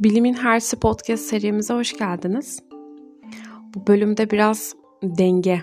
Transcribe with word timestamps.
Bilimin 0.00 0.34
her 0.34 0.62
Podcast 0.80 1.22
serimize 1.24 1.74
hoş 1.74 1.92
geldiniz. 1.98 2.62
Bu 3.74 3.86
bölümde 3.86 4.30
biraz 4.30 4.74
denge 5.02 5.62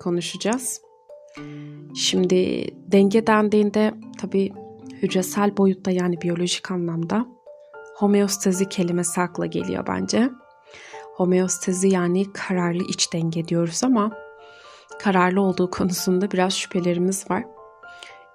konuşacağız. 0.00 0.80
Şimdi 1.94 2.66
denge 2.92 3.26
dendiğinde 3.26 3.94
tabi 4.18 4.52
hücresel 5.02 5.56
boyutta 5.56 5.90
yani 5.90 6.20
biyolojik 6.20 6.70
anlamda 6.70 7.26
homeostezi 7.98 8.68
kelimesi 8.68 9.20
akla 9.20 9.46
geliyor 9.46 9.86
bence. 9.86 10.30
Homeostezi 11.16 11.88
yani 11.88 12.32
kararlı 12.32 12.82
iç 12.88 13.12
denge 13.12 13.48
diyoruz 13.48 13.84
ama 13.84 14.12
kararlı 14.98 15.40
olduğu 15.42 15.70
konusunda 15.70 16.30
biraz 16.30 16.54
şüphelerimiz 16.58 17.30
var. 17.30 17.44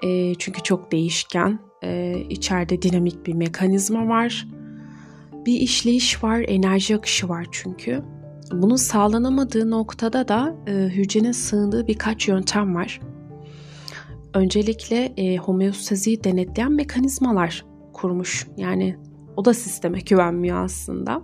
E, 0.04 0.36
çünkü 0.36 0.64
çok 0.64 0.92
değişken. 0.92 1.60
E, 1.84 2.18
içeride 2.30 2.82
dinamik 2.82 3.26
bir 3.26 3.34
mekanizma 3.34 4.08
var. 4.08 4.46
bir 5.46 5.54
işleyiş 5.62 6.24
var, 6.24 6.44
enerji 6.48 6.96
akışı 6.96 7.30
var 7.30 7.48
çünkü. 7.52 8.04
Bunun 8.52 8.76
sağlanamadığı 8.76 9.72
noktada 9.72 10.28
da 10.28 10.56
e, 10.68 10.72
hücrenin 10.74 11.32
sığındığı 11.32 11.88
birkaç 11.88 12.28
yöntem 12.28 12.76
var. 12.76 13.00
Öncelikle 14.34 15.14
e, 15.18 15.38
homeostaziyi 15.38 16.24
denetleyen 16.24 16.72
mekanizmalar 16.72 17.66
kurmuş. 17.94 18.48
Yani 18.58 18.98
o 19.38 19.46
da 19.46 19.54
sisteme 19.54 20.00
güvenmiyor 20.00 20.64
aslında. 20.64 21.22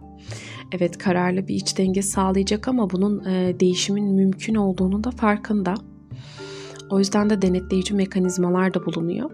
Evet 0.72 0.98
kararlı 0.98 1.48
bir 1.48 1.56
iç 1.56 1.78
denge 1.78 2.02
sağlayacak 2.02 2.68
ama 2.68 2.90
bunun 2.90 3.26
e, 3.26 3.60
değişimin 3.60 4.06
mümkün 4.16 4.56
olduğunu 4.56 5.04
da 5.04 5.12
farkında. 5.12 5.74
O 6.90 7.00
yüzden 7.00 7.30
de 7.30 7.42
denetleyici 7.42 7.94
mekanizmalar 7.94 8.74
da 8.74 8.86
bulunuyor. 8.86 9.30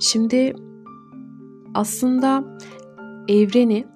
Şimdi 0.00 0.54
aslında 1.74 2.58
evreni 3.30 3.86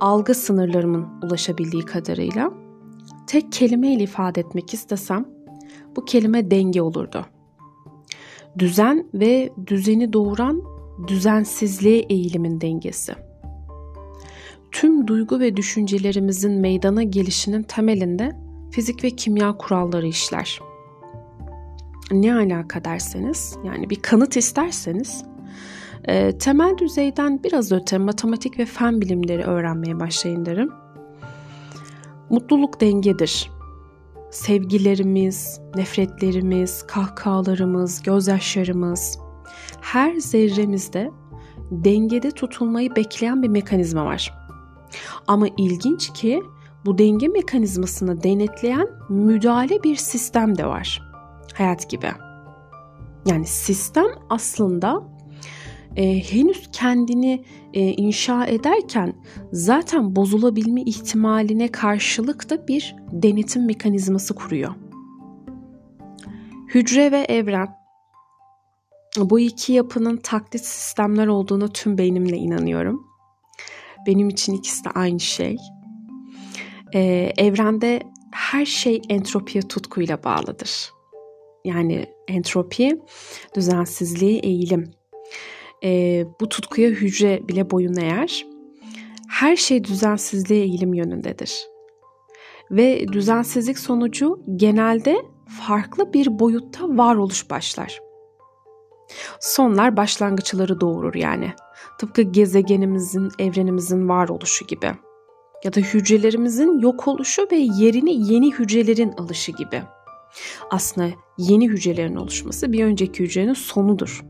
algı 0.00 0.34
sınırlarımın 0.34 1.08
ulaşabildiği 1.22 1.84
kadarıyla 1.84 2.52
tek 3.26 3.52
kelimeyle 3.52 4.02
ifade 4.02 4.40
etmek 4.40 4.74
istesem 4.74 5.24
bu 5.96 6.04
kelime 6.04 6.50
denge 6.50 6.82
olurdu. 6.82 7.26
Düzen 8.58 9.06
ve 9.14 9.52
düzeni 9.66 10.12
doğuran 10.12 10.62
düzensizliğe 11.08 11.98
eğilimin 11.98 12.60
dengesi. 12.60 13.12
Tüm 14.72 15.06
duygu 15.06 15.40
ve 15.40 15.56
düşüncelerimizin 15.56 16.52
meydana 16.60 17.02
gelişinin 17.02 17.62
temelinde 17.62 18.36
fizik 18.70 19.04
ve 19.04 19.10
kimya 19.10 19.56
kuralları 19.58 20.06
işler. 20.06 20.60
Ne 22.10 22.34
alaka 22.34 22.84
derseniz, 22.84 23.58
yani 23.64 23.90
bir 23.90 23.96
kanıt 23.96 24.36
isterseniz 24.36 25.24
E, 26.08 26.38
temel 26.38 26.78
düzeyden 26.78 27.42
biraz 27.44 27.72
öte 27.72 27.98
matematik 27.98 28.58
ve 28.58 28.64
fen 28.66 29.00
bilimleri 29.00 29.42
öğrenmeye 29.42 30.00
başlayın 30.00 30.46
derim. 30.46 30.72
Mutluluk 32.30 32.80
dengedir. 32.80 33.50
Sevgilerimiz, 34.30 35.60
nefretlerimiz, 35.74 36.82
kahkahalarımız, 36.86 38.02
gözyaşlarımız, 38.02 39.18
her 39.80 40.14
zerremizde 40.14 41.10
dengede 41.70 42.30
tutulmayı 42.30 42.96
bekleyen 42.96 43.42
bir 43.42 43.48
mekanizma 43.48 44.04
var. 44.04 44.34
Ama 45.26 45.46
ilginç 45.56 46.12
ki 46.12 46.42
bu 46.86 46.98
denge 46.98 47.28
mekanizmasını 47.28 48.22
denetleyen 48.22 48.88
müdahale 49.08 49.82
bir 49.82 49.96
sistem 49.96 50.58
de 50.58 50.66
var. 50.66 51.02
Hayat 51.54 51.90
gibi. 51.90 52.08
Yani 53.26 53.46
sistem 53.46 54.06
aslında 54.30 55.02
e, 55.96 56.16
henüz 56.20 56.68
kendini 56.72 57.44
e, 57.74 57.80
inşa 57.80 58.46
ederken 58.46 59.12
zaten 59.52 60.16
bozulabilme 60.16 60.82
ihtimaline 60.82 61.68
karşılık 61.68 62.50
da 62.50 62.68
bir 62.68 62.96
denetim 63.12 63.66
mekanizması 63.66 64.34
kuruyor. 64.34 64.74
Hücre 66.74 67.12
ve 67.12 67.18
evren. 67.18 67.68
Bu 69.18 69.40
iki 69.40 69.72
yapının 69.72 70.16
taklit 70.16 70.64
sistemler 70.66 71.26
olduğuna 71.26 71.68
tüm 71.68 71.98
beynimle 71.98 72.36
inanıyorum. 72.36 73.06
Benim 74.06 74.28
için 74.28 74.54
ikisi 74.54 74.84
de 74.84 74.90
aynı 74.90 75.20
şey. 75.20 75.56
E, 76.94 77.32
evrende 77.36 78.00
her 78.32 78.64
şey 78.66 79.02
entropiye 79.08 79.62
tutkuyla 79.62 80.24
bağlıdır. 80.24 80.90
Yani 81.64 82.06
entropi, 82.28 82.98
düzensizliği, 83.56 84.38
eğilim 84.38 84.90
e, 85.84 86.24
bu 86.40 86.48
tutkuya 86.48 86.88
hücre 86.90 87.48
bile 87.48 87.70
boyun 87.70 87.96
eğer. 87.96 88.46
Her 89.28 89.56
şey 89.56 89.84
düzensizliğe 89.84 90.62
eğilim 90.62 90.94
yönündedir. 90.94 91.66
Ve 92.70 93.06
düzensizlik 93.12 93.78
sonucu 93.78 94.40
genelde 94.56 95.16
farklı 95.66 96.12
bir 96.12 96.38
boyutta 96.38 96.80
varoluş 96.96 97.50
başlar. 97.50 98.00
Sonlar 99.40 99.96
başlangıçları 99.96 100.80
doğurur 100.80 101.14
yani. 101.14 101.52
Tıpkı 102.00 102.22
gezegenimizin, 102.22 103.28
evrenimizin 103.38 104.08
varoluşu 104.08 104.66
gibi. 104.66 104.90
Ya 105.64 105.74
da 105.74 105.80
hücrelerimizin 105.80 106.78
yok 106.80 107.08
oluşu 107.08 107.46
ve 107.52 107.56
yerini 107.56 108.32
yeni 108.32 108.52
hücrelerin 108.52 109.12
alışı 109.12 109.52
gibi. 109.52 109.82
Aslında 110.70 111.08
yeni 111.38 111.68
hücrelerin 111.68 112.16
oluşması 112.16 112.72
bir 112.72 112.84
önceki 112.84 113.22
hücrenin 113.24 113.52
sonudur. 113.54 114.22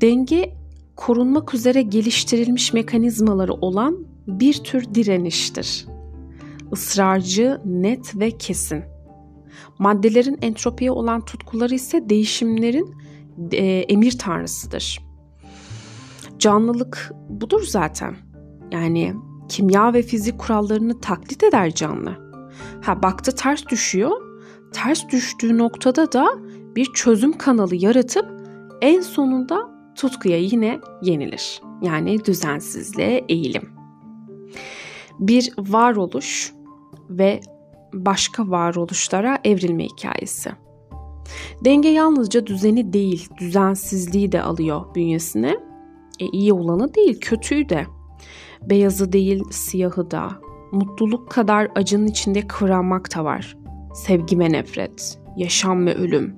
Denge 0.00 0.54
korunmak 0.96 1.54
üzere 1.54 1.82
geliştirilmiş 1.82 2.72
mekanizmaları 2.72 3.52
olan 3.54 4.06
bir 4.26 4.54
tür 4.54 4.94
direniştir. 4.94 5.86
Israrcı, 6.72 7.60
net 7.64 8.18
ve 8.20 8.30
kesin. 8.30 8.84
Maddelerin 9.78 10.38
entropiye 10.42 10.90
olan 10.90 11.24
tutkuları 11.24 11.74
ise 11.74 12.08
değişimlerin 12.08 12.94
e, 13.52 13.56
emir 13.88 14.18
tanrısıdır. 14.18 15.00
Canlılık 16.38 17.12
budur 17.28 17.62
zaten. 17.68 18.14
Yani 18.72 19.14
kimya 19.48 19.92
ve 19.94 20.02
fizik 20.02 20.38
kurallarını 20.38 21.00
taklit 21.00 21.42
eder 21.42 21.74
canlı. 21.74 22.18
Ha 22.82 23.02
baktı 23.02 23.32
ters 23.36 23.66
düşüyor. 23.66 24.10
Ters 24.72 25.08
düştüğü 25.08 25.58
noktada 25.58 26.12
da 26.12 26.26
bir 26.76 26.84
çözüm 26.92 27.32
kanalı 27.32 27.76
yaratıp 27.76 28.26
en 28.82 29.00
sonunda 29.00 29.73
Tutkuya 29.96 30.38
yine 30.38 30.80
yenilir, 31.02 31.62
yani 31.82 32.24
düzensizliğe 32.24 33.24
eğilim. 33.28 33.68
Bir 35.18 35.52
varoluş 35.58 36.52
ve 37.10 37.40
başka 37.94 38.50
varoluşlara 38.50 39.38
evrilme 39.44 39.84
hikayesi. 39.84 40.50
Denge 41.64 41.88
yalnızca 41.88 42.46
düzeni 42.46 42.92
değil, 42.92 43.28
düzensizliği 43.40 44.32
de 44.32 44.42
alıyor 44.42 44.94
bünyesine. 44.94 45.56
E, 46.20 46.26
iyi 46.32 46.52
olanı 46.52 46.94
değil, 46.94 47.20
kötüyü 47.20 47.68
de. 47.68 47.86
Beyazı 48.62 49.12
değil, 49.12 49.42
siyahı 49.50 50.10
da. 50.10 50.28
Mutluluk 50.72 51.30
kadar 51.30 51.68
acının 51.74 52.06
içinde 52.06 52.46
kıvranmak 52.46 53.16
da 53.16 53.24
var. 53.24 53.56
Sevgi 53.94 54.38
ve 54.38 54.50
nefret, 54.52 55.18
yaşam 55.36 55.86
ve 55.86 55.94
ölüm. 55.94 56.34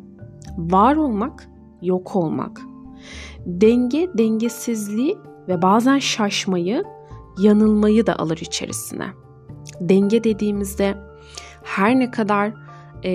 Var 0.58 0.96
olmak, 0.96 1.48
yok 1.82 2.16
olmak. 2.16 2.60
denge, 3.46 4.08
dengesizliği 4.18 5.18
ve 5.48 5.62
bazen 5.62 5.98
şaşmayı, 5.98 6.84
yanılmayı 7.38 8.06
da 8.06 8.18
alır 8.18 8.38
içerisine. 8.38 9.06
Denge 9.80 10.24
dediğimizde 10.24 10.94
her 11.62 11.98
ne 11.98 12.10
kadar 12.10 12.52
e, 13.02 13.12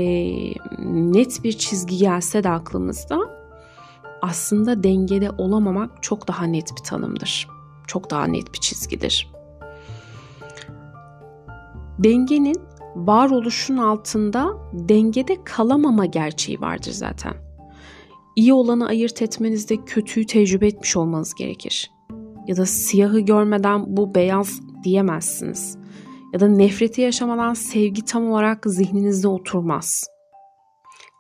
net 0.80 1.44
bir 1.44 1.54
çizgi 1.54 1.98
gelse 1.98 2.44
de 2.44 2.50
aklımızda 2.50 3.20
aslında 4.22 4.84
dengede 4.84 5.30
olamamak 5.38 6.04
çok 6.04 6.28
daha 6.28 6.46
net 6.46 6.72
bir 6.78 6.84
tanımdır. 6.84 7.48
Çok 7.88 8.12
daha 8.12 8.26
net 8.26 8.54
bir 8.54 8.60
çizgidir. 8.60 9.28
Dengenin 12.00 12.62
varoluşun 12.96 13.78
altında 13.78 14.58
dengede 14.74 15.38
kalamama 15.44 16.06
gerçeği 16.06 16.62
vardır 16.62 16.92
zaten. 16.92 17.34
iyi 18.36 18.54
olanı 18.54 18.88
ayırt 18.88 19.22
etmenizde 19.22 19.78
kötüyü 19.78 20.26
tecrübe 20.26 20.68
etmiş 20.68 20.96
olmanız 20.98 21.34
gerekir. 21.34 21.92
Ya 22.48 22.58
da 22.58 22.66
siyahı 22.66 23.20
görmeden 23.20 23.84
bu 23.88 24.16
beyaz 24.16 24.62
diyemezsiniz. 24.84 25.78
Ya 26.34 26.40
da 26.40 26.48
nefreti 26.48 27.02
yaşamadan 27.02 27.54
sevgi 27.54 28.06
tam 28.06 28.32
olarak 28.32 28.64
zihninizde 28.66 29.28
oturmaz. 29.28 30.04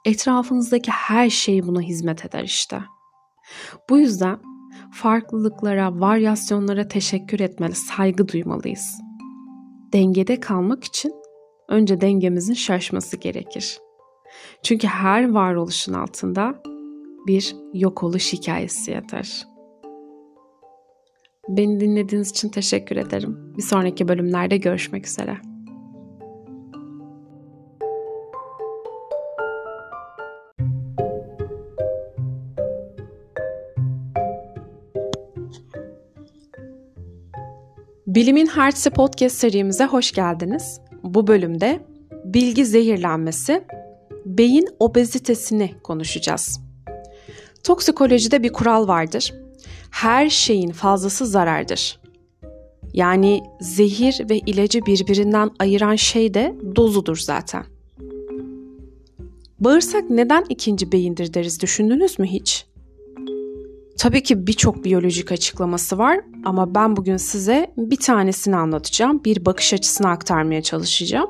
Etrafınızdaki 0.05 0.91
her 0.91 1.29
şey 1.29 1.63
buna 1.67 1.81
hizmet 1.81 2.25
eder 2.25 2.43
işte. 2.43 2.79
Bu 3.89 3.99
yüzden 3.99 4.39
farklılıklara, 4.91 5.99
varyasyonlara 5.99 6.87
teşekkür 6.87 7.39
etmeli, 7.39 7.75
saygı 7.75 8.27
duymalıyız. 8.27 8.95
Dengede 9.93 10.39
kalmak 10.39 10.83
için 10.83 11.11
önce 11.69 12.01
dengemizin 12.01 12.53
şaşması 12.53 13.17
gerekir. 13.17 13.79
Çünkü 14.63 14.87
her 14.87 15.31
varoluşun 15.31 15.93
altında 15.93 16.61
bir 17.27 17.56
yok 17.73 18.03
hikayesi 18.03 18.91
yatar. 18.91 19.47
Beni 21.50 21.79
dinlediğiniz 21.79 22.29
için 22.29 22.50
teşekkür 22.50 22.95
ederim. 22.95 23.53
Bir 23.57 23.62
sonraki 23.63 24.07
bölümlerde 24.07 24.57
görüşmek 24.57 25.07
üzere. 25.07 25.38
Bilimin 38.07 38.45
Hartsi 38.45 38.89
Podcast 38.89 39.35
serimize 39.38 39.85
hoş 39.85 40.12
geldiniz. 40.12 40.79
Bu 41.03 41.27
bölümde 41.27 41.79
bilgi 42.25 42.65
zehirlenmesi, 42.65 43.63
beyin 44.25 44.68
obezitesini 44.79 45.71
konuşacağız. 45.83 46.70
Toksikolojide 47.63 48.43
bir 48.43 48.53
kural 48.53 48.87
vardır. 48.87 49.33
Her 49.91 50.29
şeyin 50.29 50.71
fazlası 50.71 51.25
zarardır. 51.25 51.99
Yani 52.93 53.41
zehir 53.61 54.29
ve 54.29 54.37
ilacı 54.39 54.85
birbirinden 54.85 55.49
ayıran 55.59 55.95
şey 55.95 56.33
de 56.33 56.55
dozudur 56.75 57.17
zaten. 57.17 57.65
Bağırsak 59.59 60.09
neden 60.09 60.45
ikinci 60.49 60.91
beyindir 60.91 61.33
deriz 61.33 61.61
düşündünüz 61.61 62.19
mü 62.19 62.27
hiç? 62.27 62.65
Tabii 63.97 64.23
ki 64.23 64.47
birçok 64.47 64.83
biyolojik 64.85 65.31
açıklaması 65.31 65.97
var 65.97 66.19
ama 66.45 66.75
ben 66.75 66.95
bugün 66.97 67.17
size 67.17 67.71
bir 67.77 67.97
tanesini 67.97 68.55
anlatacağım. 68.55 69.23
Bir 69.23 69.45
bakış 69.45 69.73
açısını 69.73 70.09
aktarmaya 70.09 70.61
çalışacağım. 70.61 71.29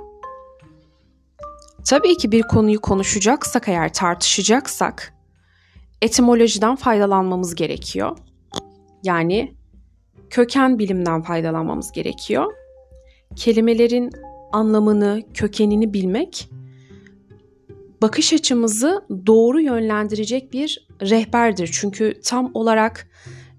Tabii 1.85 2.17
ki 2.17 2.31
bir 2.31 2.41
konuyu 2.41 2.81
konuşacaksak 2.81 3.67
eğer 3.69 3.93
tartışacaksak 3.93 5.13
etimolojiden 6.01 6.75
faydalanmamız 6.75 7.55
gerekiyor. 7.55 8.17
Yani 9.03 9.53
köken 10.29 10.79
bilimden 10.79 11.21
faydalanmamız 11.23 11.91
gerekiyor. 11.91 12.53
Kelimelerin 13.35 14.09
anlamını, 14.51 15.21
kökenini 15.33 15.93
bilmek 15.93 16.49
bakış 18.01 18.33
açımızı 18.33 19.05
doğru 19.27 19.61
yönlendirecek 19.61 20.53
bir 20.53 20.87
rehberdir. 21.01 21.69
Çünkü 21.73 22.19
tam 22.23 22.51
olarak 22.53 23.07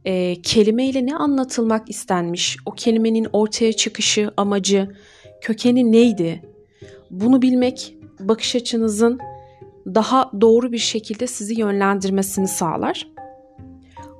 e, 0.04 0.42
kelimeyle 0.42 1.06
ne 1.06 1.16
anlatılmak 1.16 1.90
istenmiş, 1.90 2.56
o 2.66 2.70
kelimenin 2.70 3.26
ortaya 3.32 3.72
çıkışı, 3.72 4.30
amacı, 4.36 4.90
kökeni 5.40 5.92
neydi? 5.92 6.42
Bunu 7.10 7.42
bilmek 7.42 7.94
bakış 8.20 8.56
açınızın 8.56 9.18
daha 9.86 10.30
doğru 10.40 10.72
bir 10.72 10.78
şekilde 10.78 11.26
sizi 11.26 11.54
yönlendirmesini 11.60 12.48
sağlar. 12.48 13.12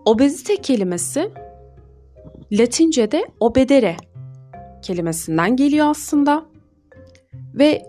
Obezite 0.04 0.56
kelimesi 0.56 1.30
Latince'de 2.52 3.24
obedere 3.40 3.96
kelimesinden 4.82 5.56
geliyor 5.56 5.86
aslında. 5.86 6.44
Ve 7.54 7.82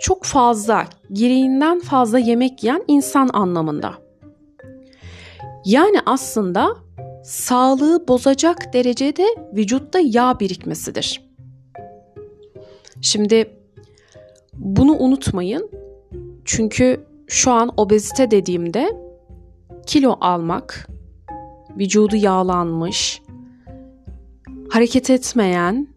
çok 0.00 0.24
fazla, 0.24 0.86
gereğinden 1.12 1.80
fazla 1.80 2.18
yemek 2.18 2.64
yiyen 2.64 2.84
insan 2.88 3.30
anlamında. 3.32 3.94
Yani 5.64 5.98
aslında 6.06 6.76
sağlığı 7.24 8.08
bozacak 8.08 8.72
derecede 8.72 9.26
vücutta 9.56 9.98
yağ 10.04 10.40
birikmesidir. 10.40 11.30
Şimdi 13.00 13.50
bunu 14.58 14.98
unutmayın. 14.98 15.70
Çünkü 16.44 17.04
şu 17.26 17.50
an 17.50 17.70
obezite 17.76 18.30
dediğimde 18.30 18.92
kilo 19.86 20.16
almak, 20.20 20.88
vücudu 21.78 22.16
yağlanmış, 22.16 23.22
hareket 24.70 25.10
etmeyen, 25.10 25.88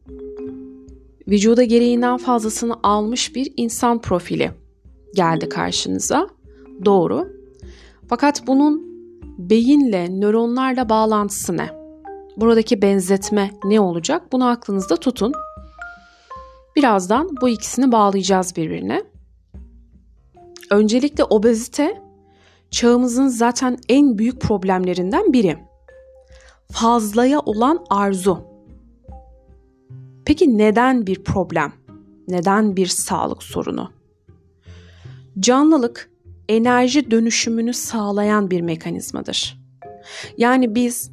vücuda 1.28 1.64
gereğinden 1.64 2.18
fazlasını 2.18 2.76
almış 2.84 3.36
bir 3.36 3.54
insan 3.58 4.02
profili 4.02 4.52
geldi 5.16 5.50
karşınıza. 5.50 6.28
Doğru. 6.86 7.28
Fakat 8.10 8.48
bunun 8.48 8.88
beyinle, 9.38 10.20
nöronlarla 10.20 10.90
bağlantısı 10.90 11.58
ne? 11.58 11.70
Buradaki 12.38 12.82
benzetme 12.82 13.52
ne 13.64 13.80
olacak? 13.80 14.32
Bunu 14.32 14.48
aklınızda 14.48 14.96
tutun. 14.98 15.34
Birazdan 16.76 17.30
bu 17.42 17.50
ikisini 17.50 17.92
bağlayacağız 17.92 18.56
birbirine. 18.56 19.04
Öncelikle 20.72 21.24
obezite 21.24 22.02
çağımızın 22.72 23.28
zaten 23.28 23.78
en 23.90 24.18
büyük 24.18 24.42
problemlerinden 24.42 25.34
biri. 25.34 25.58
Fazlaya 26.72 27.40
olan 27.40 27.86
arzu. 27.90 28.40
Peki 30.26 30.58
neden 30.58 31.08
bir 31.08 31.24
problem? 31.24 31.74
Neden 32.28 32.76
bir 32.76 32.86
sağlık 32.88 33.44
sorunu? 33.44 33.92
Canlılık 35.40 36.12
enerji 36.50 37.12
dönüşümünü 37.12 37.74
sağlayan 37.74 38.52
bir 38.52 38.62
mekanizmadır. 38.62 39.58
Yani 40.38 40.76
biz 40.76 41.12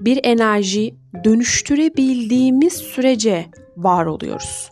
bir 0.00 0.20
enerji 0.22 0.94
dönüştürebildiğimiz 1.24 2.72
sürece 2.72 3.46
var 3.76 4.06
oluyoruz. 4.06 4.70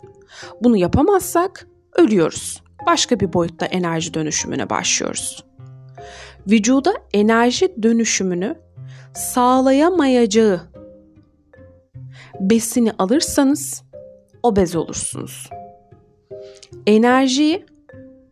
Bunu 0.61 0.77
yapamazsak 0.77 1.67
ölüyoruz. 1.95 2.60
başka 2.85 3.19
bir 3.19 3.33
boyutta 3.33 3.65
enerji 3.65 4.13
dönüşümüne 4.13 4.69
başlıyoruz. 4.69 5.43
Vücuda 6.47 6.93
enerji 7.13 7.75
dönüşümünü 7.83 8.55
sağlayamayacağı 9.15 10.61
besini 12.39 12.91
alırsanız 12.91 13.83
obez 14.43 14.75
olursunuz. 14.75 15.49
Enerjiyi 16.87 17.65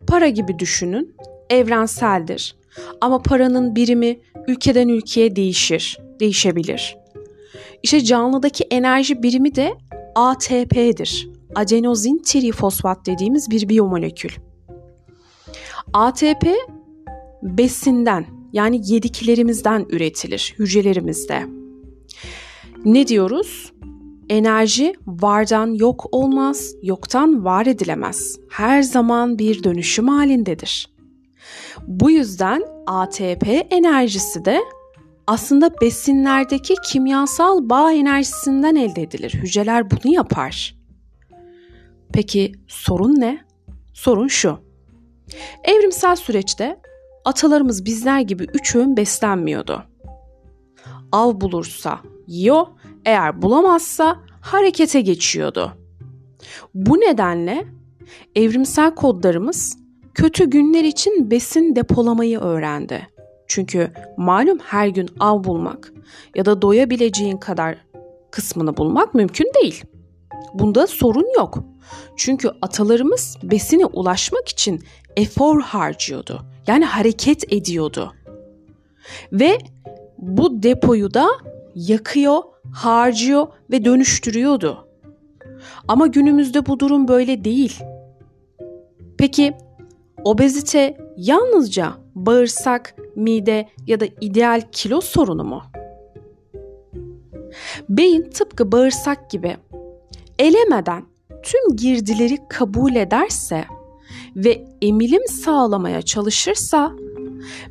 para 0.06 0.28
gibi 0.28 0.58
düşünün 0.58 1.16
evrenseldir 1.50 2.56
ama 3.00 3.22
paranın 3.22 3.76
birimi 3.76 4.20
ülkeden 4.48 4.88
ülkeye 4.88 5.36
değişir, 5.36 5.98
değişebilir. 6.20 6.96
İşte 7.82 8.00
canlıdaki 8.04 8.64
enerji 8.70 9.22
birimi 9.22 9.54
de 9.54 9.74
ATP'dir. 10.14 11.30
adenozin 11.54 12.22
trifosfat 12.24 13.06
dediğimiz 13.06 13.50
bir 13.50 13.68
biyomolekül. 13.68 14.30
ATP 15.92 16.46
besinden 17.42 18.26
yani 18.52 18.80
yediklerimizden 18.84 19.86
üretilir 19.90 20.54
hücrelerimizde. 20.58 21.42
Ne 22.84 23.06
diyoruz? 23.06 23.72
Enerji 24.28 24.94
vardan 25.06 25.74
yok 25.74 26.06
olmaz, 26.12 26.74
yoktan 26.82 27.44
var 27.44 27.66
edilemez. 27.66 28.36
Her 28.50 28.82
zaman 28.82 29.38
bir 29.38 29.64
dönüşüm 29.64 30.08
halindedir. 30.08 30.90
Bu 31.86 32.10
yüzden 32.10 32.62
ATP 32.86 33.44
enerjisi 33.70 34.44
de 34.44 34.60
aslında 35.26 35.80
besinlerdeki 35.80 36.74
kimyasal 36.88 37.68
bağ 37.70 37.92
enerjisinden 37.92 38.74
elde 38.74 39.02
edilir. 39.02 39.34
Hücreler 39.42 39.90
bunu 39.90 40.14
yapar. 40.14 40.79
Peki 42.12 42.52
sorun 42.68 43.20
ne? 43.20 43.44
Sorun 43.94 44.28
şu. 44.28 44.58
Evrimsel 45.64 46.16
süreçte 46.16 46.80
atalarımız 47.24 47.84
bizler 47.84 48.20
gibi 48.20 48.46
üç 48.54 48.76
öğün 48.76 48.96
beslenmiyordu. 48.96 49.82
Av 51.12 51.40
bulursa 51.40 51.98
yiyor, 52.26 52.66
eğer 53.04 53.42
bulamazsa 53.42 54.18
harekete 54.40 55.00
geçiyordu. 55.00 55.72
Bu 56.74 56.96
nedenle 56.96 57.64
evrimsel 58.34 58.94
kodlarımız 58.94 59.78
kötü 60.14 60.50
günler 60.50 60.84
için 60.84 61.30
besin 61.30 61.76
depolamayı 61.76 62.38
öğrendi. 62.38 63.08
Çünkü 63.46 63.90
malum 64.16 64.58
her 64.58 64.86
gün 64.88 65.08
av 65.20 65.44
bulmak 65.44 65.92
ya 66.34 66.44
da 66.44 66.62
doyabileceğin 66.62 67.36
kadar 67.36 67.76
kısmını 68.30 68.76
bulmak 68.76 69.14
mümkün 69.14 69.46
değil. 69.62 69.84
Bunda 70.54 70.86
sorun 70.86 71.26
yok. 71.36 71.64
Çünkü 72.16 72.50
atalarımız 72.62 73.38
besine 73.42 73.84
ulaşmak 73.86 74.48
için 74.48 74.82
efor 75.16 75.60
harcıyordu. 75.60 76.40
Yani 76.66 76.84
hareket 76.84 77.52
ediyordu. 77.52 78.12
Ve 79.32 79.58
bu 80.18 80.62
depoyu 80.62 81.14
da 81.14 81.28
yakıyor, 81.74 82.38
harcıyor 82.74 83.46
ve 83.70 83.84
dönüştürüyordu. 83.84 84.86
Ama 85.88 86.06
günümüzde 86.06 86.66
bu 86.66 86.80
durum 86.80 87.08
böyle 87.08 87.44
değil. 87.44 87.78
Peki 89.18 89.52
obezite 90.24 90.96
yalnızca 91.16 91.92
bağırsak, 92.14 92.94
mide 93.16 93.68
ya 93.86 94.00
da 94.00 94.06
ideal 94.20 94.62
kilo 94.72 95.00
sorunu 95.00 95.44
mu? 95.44 95.62
Beyin 97.88 98.30
tıpkı 98.30 98.72
bağırsak 98.72 99.30
gibi 99.30 99.56
elemeden 100.40 101.04
tüm 101.42 101.76
girdileri 101.76 102.38
kabul 102.48 102.94
ederse 102.94 103.64
ve 104.36 104.66
emilim 104.82 105.28
sağlamaya 105.28 106.02
çalışırsa 106.02 106.92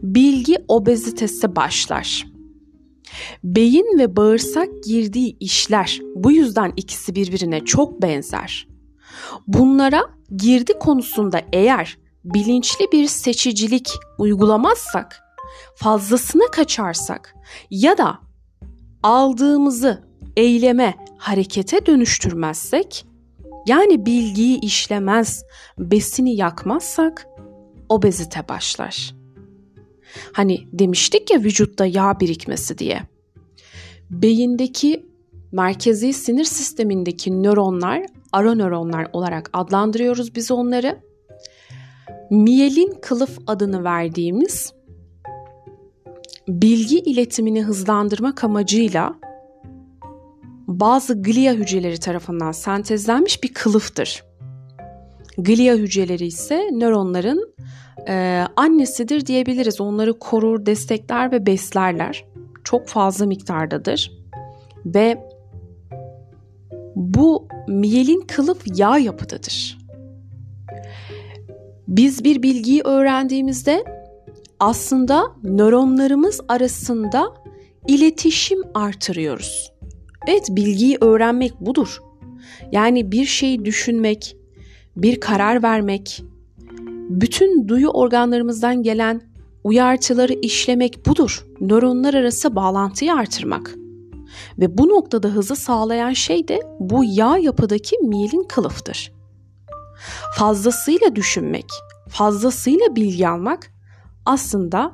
bilgi 0.04 0.56
obezitesi 0.68 1.56
başlar. 1.56 2.28
Beyin 3.44 4.00
ve 4.00 4.16
bağırsak 4.16 4.70
girdiği 4.84 5.38
işler 5.40 6.00
bu 6.16 6.32
yüzden 6.32 6.74
ikisi 6.78 7.16
birbirine 7.16 7.60
çok 7.66 8.02
benzer. 8.02 8.68
Bunlara 9.48 10.04
girdi 10.38 10.74
konusunda 10.80 11.42
eğer 11.54 11.98
bilinçli 12.24 12.88
bir 12.92 13.08
seçicilik 13.08 13.90
uygulamazsak, 14.18 15.22
fazlasına 15.76 16.46
kaçarsak 16.52 17.36
ya 17.72 17.98
da 17.98 18.20
aldığımızı 19.04 20.09
eyleme 20.40 20.96
harekete 21.18 21.86
dönüştürmezsek 21.86 23.06
yani 23.68 24.06
bilgiyi 24.06 24.60
işlemez, 24.60 25.44
besini 25.78 26.36
yakmazsak 26.36 27.28
obezite 27.90 28.48
başlar. 28.50 29.16
Hani 30.34 30.60
demiştik 30.74 31.32
ya 31.32 31.40
vücutta 31.40 31.86
yağ 31.86 32.20
birikmesi 32.20 32.78
diye. 32.78 33.02
Beyindeki 34.12 35.06
merkezi 35.52 36.14
sinir 36.14 36.44
sistemindeki 36.44 37.44
nöronlar, 37.44 38.06
ara 38.32 38.54
nöronlar 38.56 39.08
olarak 39.14 39.50
adlandırıyoruz 39.54 40.36
biz 40.36 40.52
onları. 40.52 41.00
Miyelin 42.30 42.94
kılıf 43.02 43.40
adını 43.48 43.84
verdiğimiz 43.84 44.74
bilgi 46.48 47.00
iletimini 47.00 47.64
hızlandırmak 47.64 48.44
amacıyla 48.44 49.16
bazı 50.80 51.22
glia 51.22 51.54
hücreleri 51.54 52.00
tarafından 52.00 52.52
sentezlenmiş 52.52 53.44
bir 53.44 53.54
kılıftır. 53.54 54.24
Glia 55.38 55.76
hücreleri 55.76 56.26
ise 56.26 56.70
nöronların 56.74 57.56
e, 58.08 58.44
annesidir 58.56 59.26
diyebiliriz. 59.26 59.82
Onları 59.82 60.20
korur, 60.20 60.66
destekler 60.66 61.32
ve 61.32 61.46
beslerler. 61.46 62.26
Çok 62.64 62.88
fazla 62.88 63.26
miktardadır. 63.26 64.12
Ve 64.86 65.18
bu 66.96 67.48
miyelin 67.68 68.22
kılıf 68.28 68.64
yağ 68.80 68.98
yapıdadır. 68.98 69.78
Biz 71.88 72.24
bir 72.24 72.44
bilgiyi 72.44 72.82
öğrendiğimizde 72.86 73.84
aslında 74.60 75.24
nöronlarımız 75.44 76.42
arasında 76.48 77.34
iletişim 77.88 78.60
artırıyoruz. 78.74 79.72
bilgiyi 80.50 80.98
öğrenmek 81.02 81.62
budur. 81.62 82.02
Yani 82.72 83.12
bir 83.12 83.26
şeyi 83.26 83.66
düşünmek, 83.66 84.38
bir 84.96 85.20
karar 85.20 85.64
vermek, 85.64 86.24
bütün 87.10 87.68
duyu 87.68 87.88
organlarımızdan 87.90 88.84
gelen 88.84 89.22
uyartıları 89.64 90.34
işlemek 90.34 91.06
budur. 91.08 91.46
Nöronlar 91.62 92.14
arası 92.14 92.56
bağlantıyı 92.56 93.14
artırmak. 93.14 93.76
Ve 94.60 94.78
bu 94.78 94.90
noktada 94.90 95.28
hızı 95.30 95.56
sağlayan 95.56 96.14
şey 96.14 96.48
de 96.48 96.62
bu 96.80 97.04
yağ 97.06 97.38
yapıdaki 97.38 97.98
mielin 97.98 98.44
kılıftır. 98.44 99.12
Fazlasıyla 100.38 101.16
düşünmek, 101.16 101.66
fazlasıyla 102.10 102.96
bilgi 102.96 103.28
almak 103.28 103.68
aslında 104.26 104.92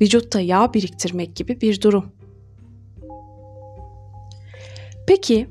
vücutta 0.00 0.40
yağ 0.40 0.74
biriktirmek 0.74 1.36
gibi 1.36 1.60
bir 1.60 1.80
durum. 1.80 2.12
Peki 5.06 5.46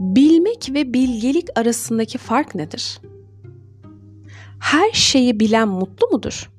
bilmek 0.00 0.70
ve 0.74 0.94
bilgelik 0.94 1.46
arasındaki 1.58 2.18
fark 2.18 2.54
nedir? 2.54 3.00
Her 4.60 4.90
şeyi 4.92 5.40
bilen 5.40 5.68
mutlu 5.68 6.06
mudur? 6.12 6.50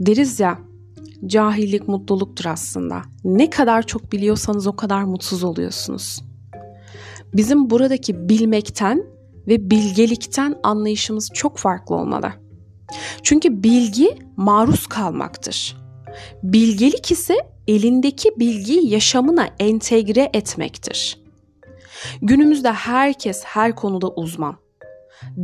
Deriz 0.00 0.40
ya 0.40 0.58
cahillik 1.26 1.88
mutluluktur 1.88 2.44
aslında. 2.44 3.02
Ne 3.24 3.50
kadar 3.50 3.86
çok 3.86 4.12
biliyorsanız 4.12 4.66
o 4.66 4.76
kadar 4.76 5.02
mutsuz 5.02 5.44
oluyorsunuz. 5.44 6.22
Bizim 7.34 7.70
buradaki 7.70 8.28
bilmekten 8.28 9.04
ve 9.48 9.70
bilgelikten 9.70 10.58
anlayışımız 10.62 11.30
çok 11.34 11.58
farklı 11.58 11.94
olmalı. 11.94 12.32
Çünkü 13.22 13.62
bilgi 13.62 14.18
maruz 14.36 14.86
kalmaktır. 14.86 15.76
Bilgelik 16.42 17.10
ise 17.12 17.51
Elindeki 17.68 18.30
bilgi 18.38 18.86
yaşamına 18.86 19.48
entegre 19.58 20.30
etmektir. 20.34 21.18
Günümüzde 22.22 22.72
herkes 22.72 23.42
her 23.44 23.76
konuda 23.76 24.08
uzman. 24.10 24.56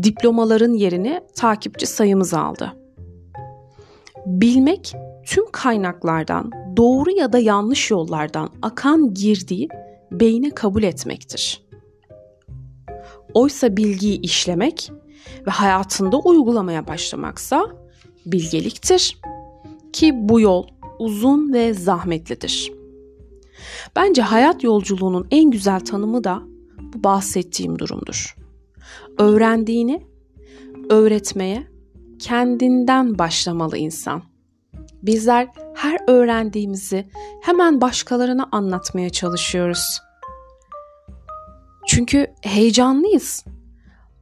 Diplomaların 0.03 0.73
yerini 0.75 1.21
takipçi 1.37 1.87
sayımız 1.87 2.35
aldı. 2.35 2.73
Bilmek 4.27 4.93
tüm 5.27 5.51
kaynaklardan 5.53 6.51
doğru 6.77 7.11
ya 7.11 7.33
da 7.33 7.39
yanlış 7.39 7.91
yollardan 7.91 8.49
akan 8.63 9.15
girdiği 9.15 9.69
beyine 10.13 10.51
kabul 10.51 10.83
etmektir. 10.83 11.63
Oysa 13.35 13.77
bilgiyi 13.77 14.21
işlemek 14.21 14.93
ve 15.47 15.51
hayatında 15.51 16.19
uygulamaya 16.19 16.87
başlamaksa 16.87 17.67
bilgeliktir 18.27 19.19
ki 19.93 20.11
bu 20.15 20.41
yol 20.41 20.67
uzun 20.99 21.53
ve 21.53 21.75
zahmetlidir. 21.75 22.73
Bence 23.97 24.23
hayat 24.23 24.65
yolculuğunun 24.65 25.27
en 25.31 25.51
güzel 25.51 25.81
tanımı 25.81 26.25
da 26.25 26.43
bu 26.83 27.05
bahsettiğim 27.05 27.79
durumdur. 27.79 28.37
Öğrendiğini 29.19 30.03
öğretmeye 30.91 31.67
kendinden 32.19 33.19
başlamalı 33.19 33.77
insan. 33.79 34.23
Bizler 35.03 35.49
her 35.75 35.99
öğrendiğimizi 36.09 37.09
hemen 37.43 37.81
başkalarına 37.81 38.49
anlatmaya 38.53 39.11
çalışıyoruz. 39.11 39.99
Çünkü 41.87 42.27
heyecanlıyız. 42.43 43.45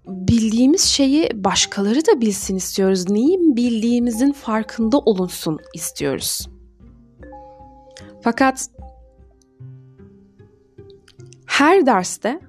Bildiğimiz 0.08 0.80
şeyi 0.82 1.30
başkaları 1.44 2.06
da 2.06 2.20
bilsin 2.20 2.56
istiyoruz. 2.56 3.08
Neyin 3.10 3.56
bildiğimizin 3.56 4.32
farkında 4.32 4.98
olunsun 4.98 5.58
istiyoruz. 5.74 6.46
Fakat 8.26 8.68
her 11.46 11.86
derste 11.86 12.40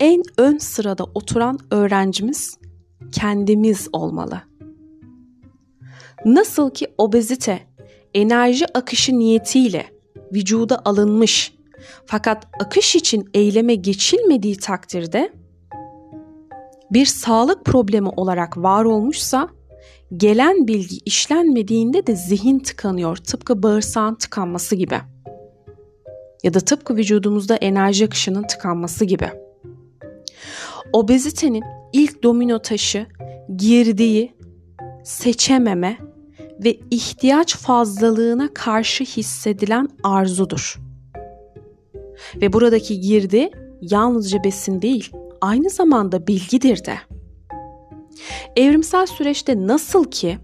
en 0.00 0.22
ön 0.38 0.58
sırada 0.58 1.04
oturan 1.04 1.58
öğrencimiz 1.70 2.58
kendimiz 3.12 3.88
olmalı. 3.92 4.42
Nasıl 6.24 6.70
ki 6.70 6.86
obezite 6.98 7.60
enerji 8.14 8.78
akışı 8.78 9.18
niyetiyle 9.18 9.86
vücuda 10.32 10.82
alınmış 10.84 11.54
fakat 12.06 12.46
akış 12.60 12.96
için 12.96 13.30
eyleme 13.34 13.74
geçilmediği 13.74 14.56
takdirde 14.56 15.32
bir 16.90 17.06
sağlık 17.06 17.64
problemi 17.64 18.08
olarak 18.08 18.56
var 18.58 18.84
olmuşsa 18.84 19.48
gelen 20.16 20.68
bilgi 20.68 20.96
işlenmediğinde 21.06 22.06
de 22.06 22.16
zihin 22.16 22.58
tıkanıyor. 22.58 23.16
Tıpkı 23.16 23.62
bağırsağın 23.62 24.14
tıkanması 24.14 24.76
gibi. 24.76 24.98
Ya 26.42 26.54
da 26.54 26.60
tıpkı 26.60 26.96
vücudumuzda 26.96 27.56
enerji 27.56 28.04
akışının 28.04 28.42
tıkanması 28.42 29.04
gibi. 29.04 29.28
Obezitenin 30.92 31.62
ilk 31.92 32.22
domino 32.22 32.62
taşı 32.62 33.06
girdiği 33.56 34.32
seçememe 35.04 35.98
ve 36.64 36.76
ihtiyaç 36.90 37.56
fazlalığına 37.56 38.48
karşı 38.54 39.04
hissedilen 39.04 39.88
arzudur. 40.02 40.80
Ve 42.36 42.52
buradaki 42.52 43.00
girdi 43.00 43.50
yalnızca 43.80 44.44
besin 44.44 44.82
değil 44.82 45.12
aynı 45.40 45.70
zamanda 45.70 46.26
bilgidir 46.26 46.84
de. 46.84 46.94
Evrimsel 48.56 49.06
süreçte 49.06 49.66
nasıl 49.66 50.04
ki 50.04 50.38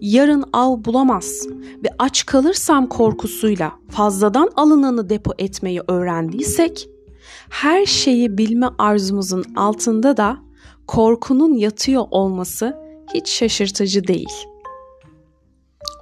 yarın 0.00 0.44
av 0.52 0.84
bulamaz 0.84 1.46
ve 1.84 1.88
aç 1.98 2.26
kalırsam 2.26 2.86
korkusuyla 2.88 3.72
fazladan 3.90 4.50
alınanı 4.56 5.08
depo 5.10 5.30
etmeyi 5.38 5.80
öğrendiysek, 5.88 6.88
her 7.50 7.86
şeyi 7.86 8.38
bilme 8.38 8.66
arzumuzun 8.78 9.44
altında 9.56 10.16
da 10.16 10.38
korkunun 10.86 11.54
yatıyor 11.54 12.04
olması 12.10 12.76
hiç 13.14 13.28
şaşırtıcı 13.28 14.06
değil. 14.06 14.28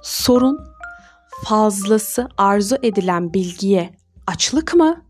Sorun 0.03 0.59
fazlası 1.47 2.27
arzu 2.37 2.75
edilen 2.83 3.33
bilgiye 3.33 3.93
açlık 4.27 4.75
mı 4.75 5.01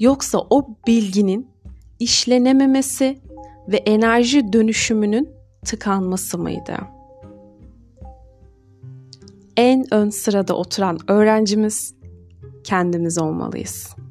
yoksa 0.00 0.38
o 0.50 0.68
bilginin 0.86 1.46
işlenememesi 2.00 3.18
ve 3.68 3.76
enerji 3.76 4.52
dönüşümünün 4.52 5.30
tıkanması 5.64 6.38
mıydı? 6.38 6.76
En 9.56 9.94
ön 9.94 10.10
sırada 10.10 10.54
oturan 10.54 10.98
öğrencimiz 11.08 11.94
kendimiz 12.64 13.18
olmalıyız. 13.18 14.05